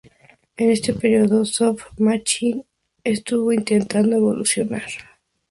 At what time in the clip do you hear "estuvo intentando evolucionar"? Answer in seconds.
3.03-4.89